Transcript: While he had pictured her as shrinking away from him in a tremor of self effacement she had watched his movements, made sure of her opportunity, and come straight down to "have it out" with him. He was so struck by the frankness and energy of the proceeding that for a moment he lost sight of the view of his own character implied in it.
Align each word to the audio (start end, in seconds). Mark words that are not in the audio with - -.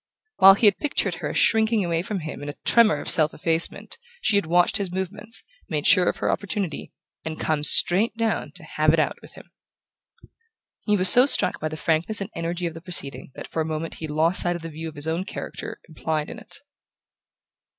While 0.37 0.55
he 0.55 0.65
had 0.65 0.79
pictured 0.79 1.13
her 1.21 1.29
as 1.29 1.37
shrinking 1.37 1.85
away 1.85 2.01
from 2.01 2.21
him 2.21 2.41
in 2.41 2.49
a 2.49 2.55
tremor 2.65 2.99
of 3.01 3.07
self 3.11 3.35
effacement 3.35 3.99
she 4.19 4.35
had 4.35 4.47
watched 4.47 4.77
his 4.77 4.91
movements, 4.91 5.43
made 5.69 5.85
sure 5.85 6.09
of 6.09 6.17
her 6.17 6.31
opportunity, 6.31 6.91
and 7.23 7.39
come 7.39 7.63
straight 7.63 8.17
down 8.17 8.51
to 8.53 8.63
"have 8.63 8.93
it 8.93 8.99
out" 8.99 9.17
with 9.21 9.33
him. 9.33 9.51
He 10.85 10.97
was 10.97 11.07
so 11.09 11.27
struck 11.27 11.59
by 11.59 11.67
the 11.67 11.77
frankness 11.77 12.19
and 12.19 12.31
energy 12.35 12.65
of 12.65 12.73
the 12.73 12.81
proceeding 12.81 13.31
that 13.35 13.45
for 13.47 13.61
a 13.61 13.71
moment 13.73 13.93
he 13.99 14.07
lost 14.07 14.41
sight 14.41 14.55
of 14.55 14.63
the 14.63 14.69
view 14.69 14.89
of 14.89 14.95
his 14.95 15.07
own 15.07 15.23
character 15.23 15.79
implied 15.87 16.31
in 16.31 16.39
it. 16.39 16.61